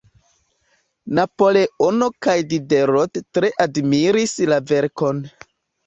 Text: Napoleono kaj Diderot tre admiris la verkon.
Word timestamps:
Napoleono 1.19 2.09
kaj 2.29 2.35
Diderot 2.55 3.23
tre 3.39 3.55
admiris 3.69 4.39
la 4.53 4.63
verkon. 4.77 5.27